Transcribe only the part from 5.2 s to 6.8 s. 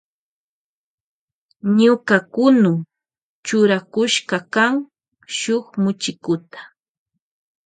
shuk muchikuta.